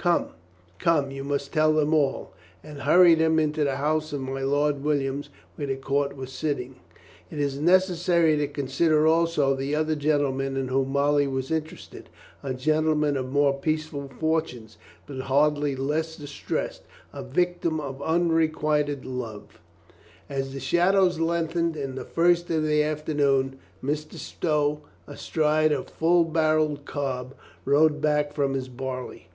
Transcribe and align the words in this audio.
"Come, 0.00 0.28
come, 0.78 1.10
you 1.10 1.24
must 1.24 1.52
tell 1.52 1.72
them 1.72 1.92
all," 1.92 2.32
and 2.62 2.82
hurried 2.82 3.18
him 3.18 3.40
into 3.40 3.64
the 3.64 3.78
house 3.78 4.12
of 4.12 4.20
my 4.20 4.42
Lord 4.42 4.84
Williams, 4.84 5.28
where 5.56 5.66
the 5.66 5.74
court 5.74 6.16
was 6.16 6.30
sitting. 6.30 6.76
It 7.32 7.40
is 7.40 7.58
necessary 7.58 8.36
to 8.36 8.46
consider 8.46 9.08
also 9.08 9.56
the 9.56 9.74
other 9.74 9.96
gentle 9.96 10.30
man 10.30 10.56
in 10.56 10.68
whom 10.68 10.90
Molly 10.90 11.26
was 11.26 11.50
interested, 11.50 12.10
a 12.44 12.54
gentleman 12.54 13.16
of 13.16 13.32
more 13.32 13.52
peaceful 13.58 14.06
fortunes, 14.06 14.78
but 15.04 15.18
hardly 15.22 15.74
less 15.74 16.14
distressed, 16.14 16.82
a 17.12 17.24
victim 17.24 17.80
of 17.80 18.00
unrequited 18.00 19.04
love. 19.04 19.58
A 20.30 20.34
HUSBAND 20.34 20.38
OR 20.38 20.38
SO 20.38 20.40
421 20.42 20.42
As 20.42 20.52
the 20.52 20.60
shadows 21.16 21.18
lengthened 21.20 21.76
in 21.76 21.94
the 21.96 22.04
first 22.04 22.48
of 22.50 22.62
the 22.64 22.84
aft 22.84 23.08
ernoon, 23.08 23.54
Mr. 23.82 24.14
Stow, 24.14 24.82
astride 25.08 25.72
a 25.72 25.82
full 25.82 26.22
barreled 26.24 26.84
cob, 26.84 27.34
rode 27.64 28.00
back 28.00 28.32
from 28.32 28.54
his 28.54 28.68
barley. 28.68 29.26